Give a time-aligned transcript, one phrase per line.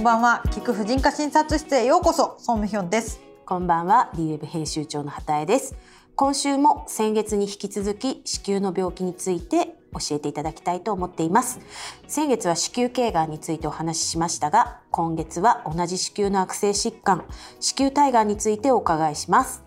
[0.00, 0.42] んばんは。
[0.46, 2.36] 聞く婦人科診察室へようこそ。
[2.38, 3.20] ソンムヒョンです。
[3.44, 4.10] こんばんは。
[4.14, 5.76] D ウェブ編集長の畑江です。
[6.16, 11.60] 今週も先月に引き続き子宮の病気について教えていただきたいと思っています。
[12.06, 17.26] 先月は子宮頸がんについてお話ししましたが今月は同じ子宮の悪性疾患。
[17.60, 19.62] 子宮体がんについてお伺いします。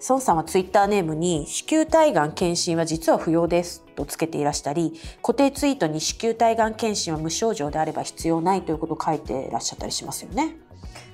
[0.00, 4.92] 孫さんはツイッターネームに子宮体がん検診は実は不要ですとつけていらしたり
[5.22, 10.56] 固定ツイートに子宮体がん検診は無症状であれば必要ないということを書いていらっしゃったりしますよね。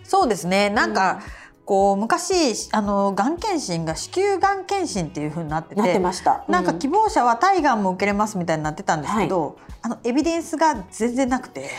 [0.04, 0.68] そうですね。
[0.68, 6.64] なんか、うんこう昔あのがん検診が子宮がん検診っていう風になっててなってました、うん、なん。
[6.64, 11.70] か希望者は体がんも受けれますみたいになってたんですけど、はい、あのエビデンスが全然なくて。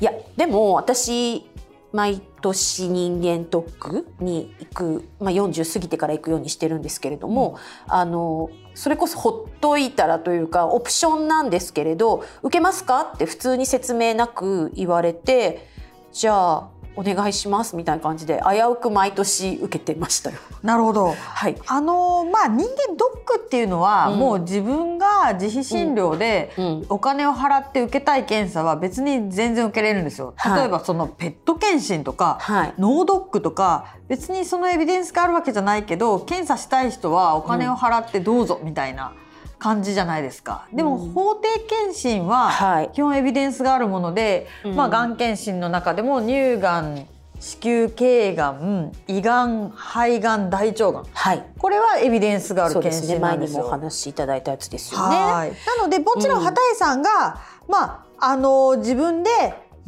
[0.00, 1.50] いやでも私
[1.92, 13.12] 毎年人間ドックに行く、まあ、40過ぎてから行くようにしてるんですけれども、うん、あのそれこそほっといたらというかオプションなんですけれど受けますか？
[13.14, 15.66] って普通に説明なく言われて
[16.12, 16.68] じゃあ
[16.98, 20.38] お願いしますみたいな感じで危うく毎年受けてましたよ。
[20.64, 21.14] なるほど。
[21.14, 21.56] はい。
[21.68, 26.52] あのまあ人間ドックっていうのは、うん、もう自分が自費診療で
[26.88, 30.34] お金を払って受けたい検査は別に全然受けれるんですよ。
[30.56, 39.12] 例えばそのペット検診とか、はい、脳ドックとか別にそのエビデンスがあるわけじゃないけど検査したい人はお金を払ってどうぞみたいな。
[39.22, 39.27] うん
[39.58, 40.66] 感じじゃないですか。
[40.72, 47.06] でも、法定検診は基本エビデンスがあるもので、はい、まあがん検診の中でも乳がん
[47.40, 53.58] 子宮頸がん胃がん肺がん大腸がん、はい、これはエビデンスがある検診なんですよ。
[53.58, 55.16] ね、前にもお話しいただいたやつですよね。
[55.16, 55.46] な
[55.82, 59.30] のでもちろん畑井さんが、うん、まああの自分で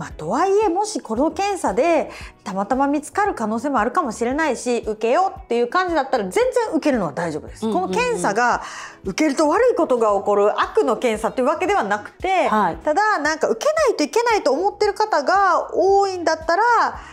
[0.00, 2.10] まあ、とはいえもしこの検査で
[2.42, 7.70] たまたま見つかる可能性もあるかもしれないし受けようっていう感じだったら全然受けるのは大丈夫です。
[7.70, 8.62] この検査が
[9.04, 16.62] 受けると悪いことが起こる悪の検査っていうわけではなくて、はい、ただなんか受けないといけないと思ってる方が多いんだったら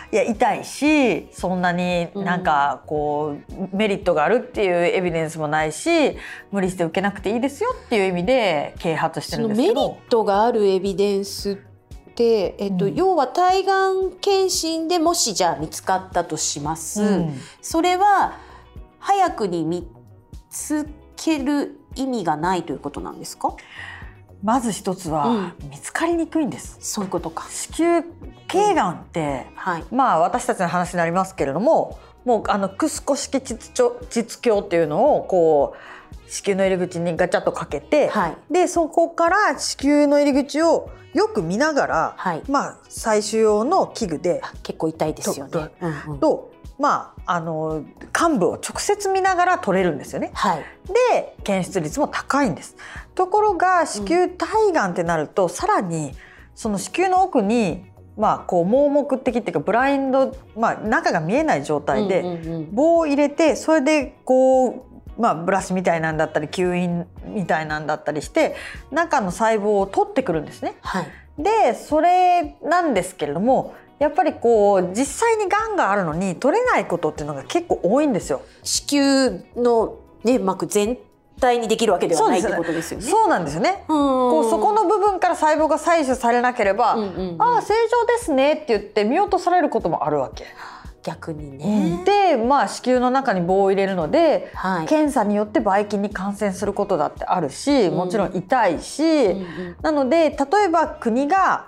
[0.09, 6.15] いや痛いしそんなになんかこうメリットがあるっていうエビデンスもないし
[6.53, 9.73] 無理して受けなくていいですよっていう意味で啓発してるんですけど。
[9.73, 11.66] メリットがあるエビデンス
[12.17, 18.33] で、えっと、うん、要は体がん検診でもしじゃあ見つかったとします、うん、それは
[18.97, 19.87] 早くに見
[20.49, 23.55] つける意味がないということなんですか？
[24.43, 26.77] まず一つは、見つかりにくいんです。
[26.79, 27.47] そういうことか。
[27.49, 28.03] 子宮
[28.47, 35.75] 頸がんって、はい、まあ私たちの話になりますけれども、もうあのクスコ式膣鏡っていうのをこ
[36.25, 45.69] う子宮の入り口にガチャッとかけて、はい、でそこから子宮の入り口をよく見ながら、はい、まあ採取用の器具で結構痛いですよね。
[45.79, 50.31] うんうん、とまああの幹部を直接見ながら取れるんですよね。
[50.33, 50.65] はい、
[51.13, 52.75] で検出率も高いんです。
[53.15, 56.11] ところが子宮体がんってなると、うん、さらに
[56.55, 57.85] その子宮の奥に
[58.17, 68.55] まあ、こう盲目的っていうかブラインド、まあ、中が見えない状態で棒を入れてそれでこうまあ、ブラシみたいなんだったり吸引みたいなんだったりして
[68.91, 70.75] 中の細胞を取ってくるんですね。
[70.81, 71.07] はい、
[71.39, 78.41] でそれなんですけれどもやっぱりこう実際にがんがあるのに取れないことっていうのが結構多いんですよ。
[78.63, 80.97] 子宮の粘膜全
[81.39, 83.05] 体にできるわけではないってことですよね。
[83.05, 83.83] そうなんですよね。
[83.87, 90.45] こうそこの部分から細胞が採取されなければ、ああ正常ですねって言って見落とされることもあるわけ。
[91.03, 92.03] 逆にね。
[92.03, 101.67] でまあ子宮の中に棒を入れるので、はい、検査によってばい菌に感染することだってあるしもちろん痛いし、うんうん、なので例えば国が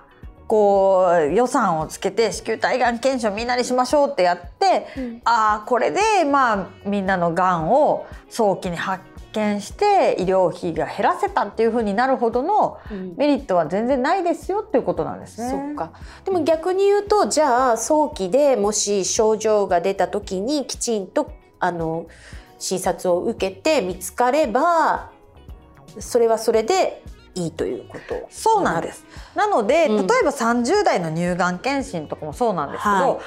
[0.50, 12.78] こう予算をつけて子宮体がん検診をみんなにしましょうってやって、うん、ああこれでまあみんなのがんを早期に発見して医療費が減らせたっていうふうになるほどの
[13.18, 15.50] メリットは全然ないですよっていうことなんですね。
[15.50, 15.94] そっか。
[16.26, 22.08] でも逆に言うとじゃあ早期でもし症状が出た時にきちんとあの
[22.58, 25.12] 診察を受けて見つかれば
[26.00, 27.04] それはそれで
[27.36, 29.06] いいということそうなんです。
[29.36, 33.18] なので、うん、例えば30代の乳がん検診とかもそうなんですけど、はい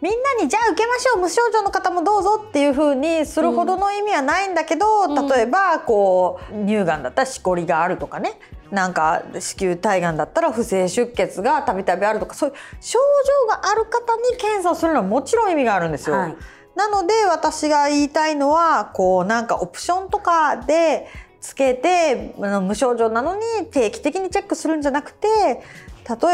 [0.00, 8.38] みんなにじゃあ受けましょう無症状の方もどうぞっていうふうにするほどの意味はないんだけど、うん、例えばこう乳がんだったらしこりがあるとかね。
[8.70, 12.98] なんか子宮体がんだったら不正出血がたびたびあるとかそういう症
[13.42, 16.16] 状がある方に検査をするのはもちろん意味があるんですよ。
[16.16, 16.36] はい、
[16.76, 21.08] なので私が言いたいのはこうなんかオプションとかで
[21.40, 25.62] つけて無症状なのに定期的にチェックするんじゃなくて例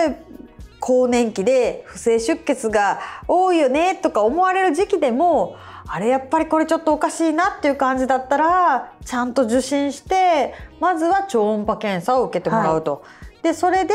[0.09, 0.19] え
[0.85, 12.97] 更年期で不正出血が多いよねとか思われる時期でもあれやっぱりこれちょっとおかしいなっていう感じだったらちゃんと受診してまずは超音波検査を受けてもらうと。
[12.97, 13.93] はいでそれで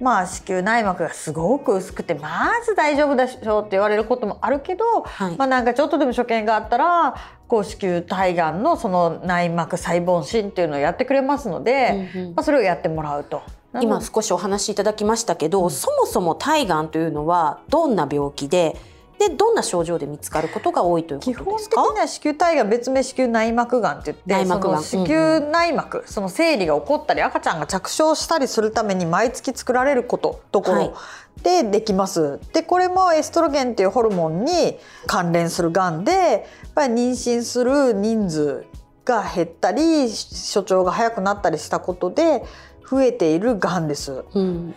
[0.00, 7.14] まあ子宮内膜がすごく薄くてまず大丈夫でしょうって言われることもあるけど、はい、まあなんかちょっとでも所見があったら
[7.46, 13.42] こう子宮体がんのその内膜細胞診っていうのをやってくれますので、うんうん、まあ、それをやってもらうと。
[13.80, 18.76] 今少しお話しいただきましたけど、うん、そもそも体がんというのはどんな病気で
[19.18, 21.76] でどんな症状で見つかることが多いということですか？
[21.76, 30.94] 基本的には子宮体がん別名子宮内膜がんって言って子宮内膜、うんうん、その生理が起こったり赤ちゃんが着床したりするために毎月作られることところ
[31.42, 32.20] でできます。
[32.20, 34.76] はい、でこれもエストロゲンっていうホルモンに
[35.06, 36.42] 関連するがんでやっ
[36.74, 38.66] ぱり妊娠する人数
[39.06, 42.44] が減ったり所長が早くなったりしたことで
[42.88, 44.24] 増えているがんです。
[44.34, 44.74] うん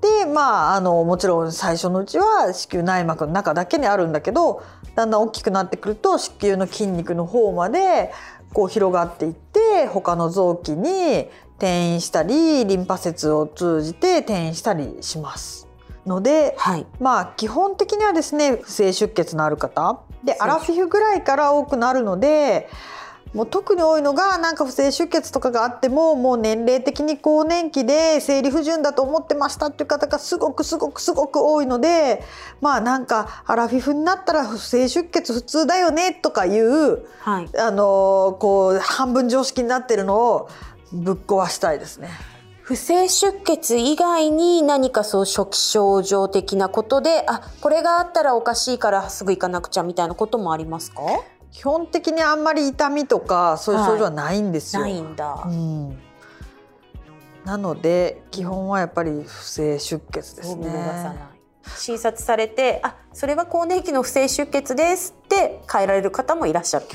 [0.00, 4.62] でまああのもちろん最初のうちは子宮内膜の中だけにあるんだけど
[4.94, 8.12] だんだん大きくなってくると子宮の筋肉の方まで
[8.52, 15.66] こう広がっていって他の臓器に転移したりリンパ節を通じて転移したりします。
[16.06, 22.68] ので、はい、まあ基本的にはですね不正出血のある方でアラフィフぐらいから多くなるので
[23.34, 32.22] もう特に多いのがなんか不正出血とかがあってももう年齢的に更年期で生理不順だと思ってましたっていう方がすごくすごくすごく多いので
[32.60, 40.48] まあなんかアラフィフになったら不正出血普通だよねとかいう、はい、あのこう半分常識になってるのを
[40.92, 42.08] ぶっ壊したいですね。
[42.62, 51.00] 不正出血以外に何かそう初期症状的なことであこれがあったらおかしいからすぐ行かなくちゃみたいなこともありますか？
[51.50, 54.82] 基本的にあんまり痛みとかそういう症状はないんですよ。
[54.82, 55.98] はい、ないんだ、うん、
[57.44, 61.38] なので基本はやっぱり不正出血ですね。
[61.76, 66.86] 診察されてあそれは更年期の不正出血ですって変えられる方もいらっしゃる。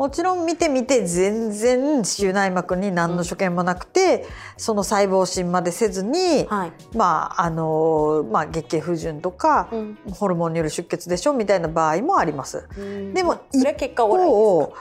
[0.00, 12.66] もちろん見てみて全然子宮内膜に何の所見もなくて、うん、その細胞診までせずに、はい、まああのまあ、月経不順とか、うん、ホルモンによる出血でしょみたいな場合もあります。
[13.12, 13.62] でも一
[13.94, 14.72] 方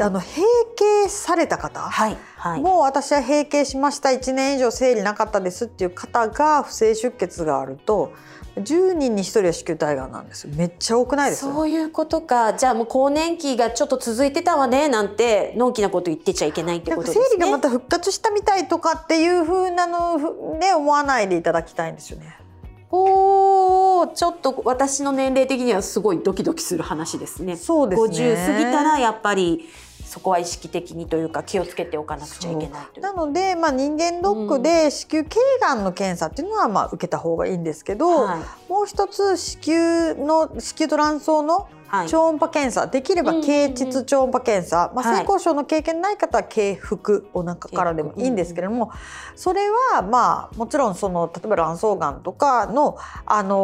[0.00, 0.44] あの閉
[0.76, 4.08] 経された方、はいはい、もう私は閉経しました。
[4.08, 8.12] 1年以上生理なかったですっていう方が不正出血があると
[8.56, 10.48] 10人に1人は子宮体がんなんです。
[10.48, 11.42] めっちゃ多くないです？
[11.42, 12.54] そういうことか。
[12.54, 14.88] じゃあもう更年期がちょっと続いてたわね。
[14.88, 17.24] なんてのんきなこと言ってちゃいけないってことですね。
[17.32, 22.34] 生理がまた復活したみたいとかっていうふうなので思わないでいただきたいんですよね。
[22.90, 23.75] お
[24.06, 27.56] ちょっと私の年齢的にはすごいドキドキする話ですね。
[27.56, 28.08] そうですね。
[28.08, 29.68] 50過ぎたらやっぱり
[30.06, 41.68] そこは意識的にというか気をつけておかなくちゃいけないなので、まあ、人間ドックで子宮頸がんの検査っていうのはまあ受けた方がいいんですけど、はい、もう一つ子宮の子宮と卵巣の
[42.08, 48.90] 超音波検査、できれば経腟超音波検査、まあ、性交渉の経験ない方は経腹お腹からでもいいんですけれども、
[49.34, 53.56] それはまあもちろんその例えば卵巣がんとかの、あのー、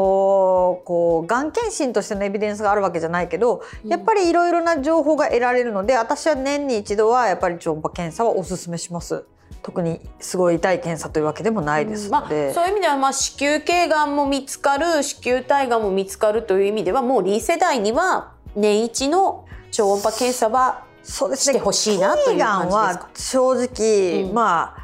[0.85, 9.25] こうがん検診としてのエビデンスがあるわけじゃないけどやっぱりいろいろな情報が得られるので私は年に一度はやっぱり超音波検査はおすすめします。
[9.63, 22.77] 特にすごい痛い検査というわけでもないですので、まあ、そういう意味ではまあ子宮頸がんも見つかる子宮体がんも見つかるという意味ではもうリー世代には年一の超音波検査はしてほしいなという感じですか？
[22.77, 24.77] は正直、うん、ま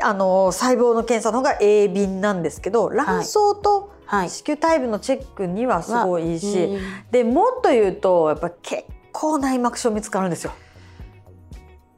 [0.00, 10.52] ああの細胞の検査の方が鋭敏なんですけど卵巣と子宮体部のチェックにはすごいいいし、はいうん、でもっと言うとやっぱ結構内膜症見つかるんですよ。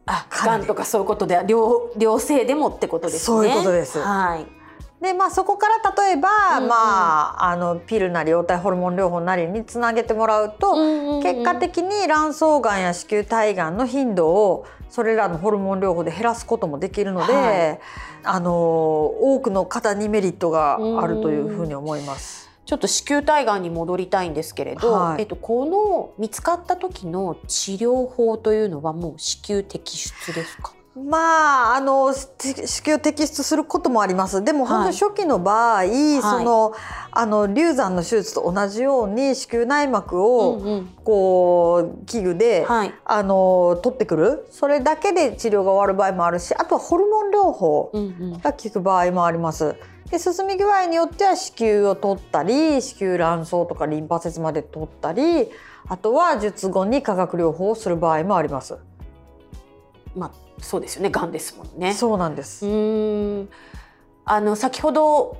[0.08, 3.20] あ、がんとかそういうことで良良性でもってことですね。
[3.20, 3.98] そういうことです。
[3.98, 4.46] はい。
[5.02, 6.74] でまあそこから例えば、うんうん、ま
[7.38, 17.80] ああのピルなり黄体ホルモン療法なりにつなげてもらうと、うんうんうん、結果的に卵巣がんや子宮体がんの頻度をそれらのホルモン療法で減らすこともできるので、はい、
[18.24, 22.48] あの多くの方にメリットがあるというふうに思います。
[22.68, 30.75] ちょっと子宮体がんに戻りたいんですけれど、はい、えっと、この見つかった時の治療法というのはもう子宮摘出ですか？
[30.99, 32.28] まあ、あの子
[32.87, 34.45] 宮摘出することもあります。
[34.45, 36.73] でも本当に初期の場合、はい、その、
[37.11, 44.47] あの流産の手術と同じように子宮内膜を、こう器具で、はい、あの取ってくる。
[44.50, 47.93] それだけで治療が終わる場合もあるしあとはホルモン療法
[48.43, 49.76] が効く場合もあります。
[50.11, 55.50] で進み具合によっては子宮を取ったり子宮卵巣とかリンパ節まで取ったり
[55.87, 58.78] あとは術後に化学療法をする場合もあります。
[60.17, 61.92] まあそうですよね、癌ですもんね。
[61.92, 62.66] そうなんです。
[62.66, 63.48] うん。
[64.24, 65.38] あの先ほど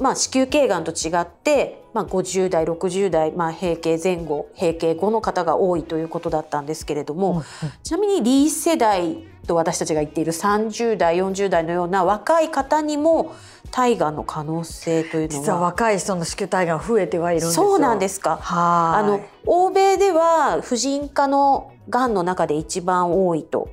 [0.00, 7.44] まあ、子宮頸がんと違って、まあ、50代60代、まあ、閉経前後閉経後の方が多いということだったんですけれども、
[7.82, 13.34] ちなみにリー世代と私たちが言っている30代40代のような若い方にも
[13.70, 18.40] 体がんの可能性というのは実は若い人の子宮体がん増えてはいるんですそうなんですか。
[18.42, 23.68] あの欧米では婦人科のがんの中で一番多いと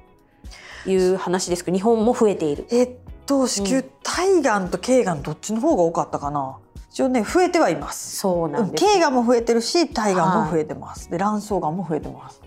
[0.85, 2.65] いう話ですけど日本も増えている。
[2.71, 2.89] えっ
[3.25, 6.57] と子宮体がんと頸がんどっちの方が多かったかな。
[6.89, 8.15] 一応ね増えてはいます。
[8.17, 8.83] そうなんです。
[8.85, 11.05] 頸がんも増えてるし体がんも増えてます。
[11.05, 12.41] はい、で卵巣がんも増えてます。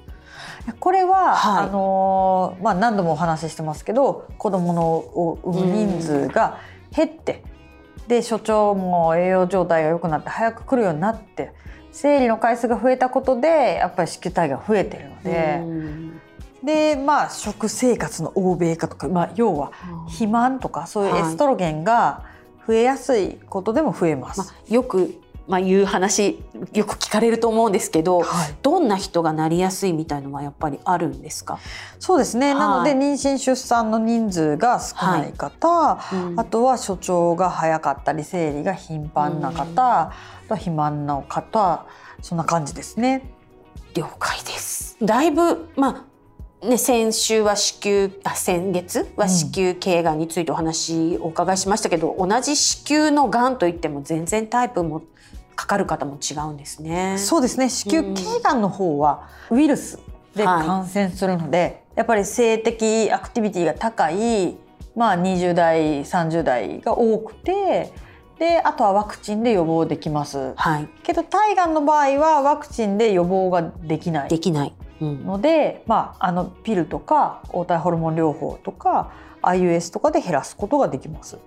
[0.79, 6.59] これは、はい、あのまあ何度もお話ししてますけど子供のを産む人数が
[6.95, 7.45] 減って、
[8.09, 11.53] で所長も栄養状態が良くなって早く来るようになって
[11.93, 15.61] 生理の回数が増えたことでやっぱり子宮体が増えてるので。
[16.63, 19.73] でまあ食生活の欧米化とか、まあ、要は
[20.07, 22.25] 肥満とかそういうエストロゲンが
[22.67, 24.41] 増えやすいことでも増えます。
[24.41, 26.39] まあ、よくまあ、いう話
[26.73, 31.59] よく聞かれると思うんですけど、はい、どんな人がなりやすいみたいのはやっぱりあるんですか？
[31.99, 40.13] そうですね、はい、なので妊娠出産の人数が少ない方、はいうん、あとは所長が早かったり生理が頻繁な方、うん、あ
[40.49, 41.85] と肥満の方
[42.23, 43.25] そんな感じですね。
[43.95, 44.97] 了解です。
[45.03, 46.05] だいぶまあ
[46.63, 55.03] ね、先週は子宮あ先月は子宮頸がんについてお話お伺いしましたけど、うん、同じ子宮のがんといっても全然タイプも
[55.57, 57.17] かかる方も違うんですね。
[57.19, 57.71] そうですね。
[57.71, 59.99] 子宮頸がんの方はウイルス
[60.37, 64.57] で感染するので、はい、やっぱり性的アクティビティが高い、
[64.95, 67.93] まあ、20代30代が多くて
[68.39, 74.29] であとはワクチンで予防できます、はい、けど体がんの場合はワクチンで予防ができない。
[74.29, 81.39] できないので、うん、まあ、あのピルとか黄体ホルモン療法とか IUS とかで減らすことができます。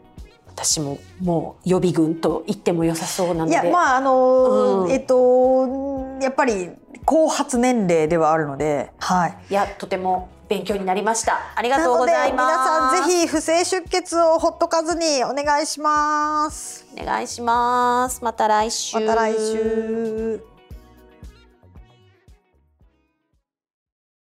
[0.47, 6.69] 私ももう予備軍と言っても良さそうなのでいやまああの、うん、えっとやっぱり
[7.05, 11.39] 後発年齢ではあるので、はい、いやとても勉強になりました。
[11.55, 12.53] ありがとうございます。
[12.53, 16.85] 皆さんぜひ不正出血をほっとかずにお願いします。
[16.95, 18.23] お願いします。
[18.23, 18.99] また来週。
[18.99, 20.52] また来週。